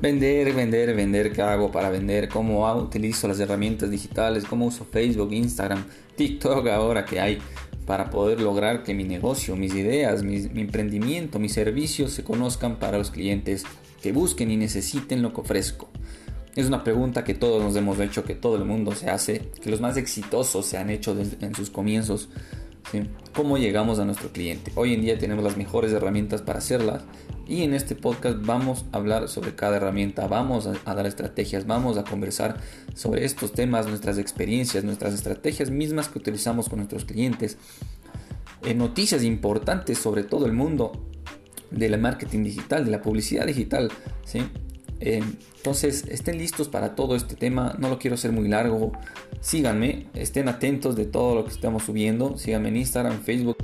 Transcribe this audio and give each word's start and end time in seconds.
Vender, 0.00 0.54
vender, 0.54 0.94
vender, 0.96 1.30
¿qué 1.30 1.42
hago 1.42 1.70
para 1.70 1.90
vender? 1.90 2.30
¿Cómo 2.30 2.72
utilizo 2.74 3.28
las 3.28 3.38
herramientas 3.38 3.90
digitales? 3.90 4.44
¿Cómo 4.44 4.64
uso 4.64 4.86
Facebook, 4.90 5.30
Instagram, 5.30 5.84
TikTok 6.16 6.66
ahora 6.68 7.04
que 7.04 7.20
hay 7.20 7.38
para 7.84 8.08
poder 8.08 8.40
lograr 8.40 8.82
que 8.82 8.94
mi 8.94 9.04
negocio, 9.04 9.56
mis 9.56 9.74
ideas, 9.74 10.22
mi, 10.22 10.38
mi 10.38 10.62
emprendimiento, 10.62 11.38
mis 11.38 11.52
servicios 11.52 12.12
se 12.12 12.24
conozcan 12.24 12.78
para 12.78 12.96
los 12.96 13.10
clientes 13.10 13.64
que 14.02 14.12
busquen 14.12 14.50
y 14.50 14.56
necesiten 14.56 15.20
lo 15.20 15.34
que 15.34 15.42
ofrezco? 15.42 15.90
Es 16.56 16.66
una 16.66 16.82
pregunta 16.82 17.22
que 17.22 17.34
todos 17.34 17.62
nos 17.62 17.76
hemos 17.76 18.00
hecho, 18.00 18.24
que 18.24 18.34
todo 18.34 18.56
el 18.56 18.64
mundo 18.64 18.94
se 18.94 19.10
hace, 19.10 19.50
que 19.62 19.68
los 19.68 19.82
más 19.82 19.98
exitosos 19.98 20.64
se 20.64 20.78
han 20.78 20.88
hecho 20.88 21.14
en 21.42 21.54
sus 21.54 21.68
comienzos. 21.68 22.30
¿Cómo 23.34 23.58
llegamos 23.58 23.98
a 23.98 24.06
nuestro 24.06 24.30
cliente? 24.32 24.72
Hoy 24.76 24.94
en 24.94 25.02
día 25.02 25.18
tenemos 25.18 25.44
las 25.44 25.58
mejores 25.58 25.92
herramientas 25.92 26.40
para 26.40 26.58
hacerlas 26.58 27.02
y 27.50 27.64
en 27.64 27.74
este 27.74 27.96
podcast 27.96 28.38
vamos 28.42 28.84
a 28.92 28.98
hablar 28.98 29.28
sobre 29.28 29.56
cada 29.56 29.78
herramienta, 29.78 30.28
vamos 30.28 30.68
a, 30.68 30.94
dar 30.94 31.04
estrategias, 31.04 31.66
vamos 31.66 31.98
a 31.98 32.04
conversar 32.04 32.60
sobre 32.94 33.24
estos 33.24 33.52
temas, 33.52 33.88
nuestras 33.88 34.18
experiencias, 34.18 34.84
nuestras 34.84 35.14
estrategias 35.14 35.68
mismas 35.68 36.08
que 36.08 36.20
utilizamos 36.20 36.68
con 36.68 36.78
nuestros 36.78 37.04
clientes, 37.04 37.58
eh, 38.62 38.72
noticias 38.72 39.24
importantes 39.24 39.98
sobre 39.98 40.22
todo 40.22 40.46
el 40.46 40.52
mundo 40.52 40.92
del 41.72 41.98
marketing 41.98 42.44
digital, 42.44 42.84
de 42.84 42.92
la 42.92 43.02
publicidad 43.02 43.46
digital. 43.46 43.90
¿sí? 44.24 44.42
Entonces, 45.00 46.04
estén 46.08 46.38
listos 46.38 46.68
para 46.68 46.94
todo 46.94 47.16
este 47.16 47.34
tema. 47.34 47.74
No 47.80 47.88
lo 47.88 47.98
quiero 47.98 48.14
hacer 48.14 48.30
muy 48.30 48.46
largo. 48.46 48.92
Síganme, 49.40 50.06
estén 50.14 50.48
atentos 50.48 50.94
de 50.94 51.06
todo 51.06 51.34
lo 51.34 51.44
que 51.46 51.50
estamos 51.50 51.82
subiendo. 51.82 52.38
Síganme 52.38 52.68
en 52.68 52.76
Instagram, 52.76 53.22
Facebook. 53.22 53.56